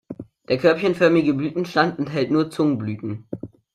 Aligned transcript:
Der 0.47 0.57
körbchenförmige 0.57 1.35
Blütenstand 1.35 1.99
enthält 1.99 2.31
nur 2.31 2.49
Zungenblüten. 2.49 3.27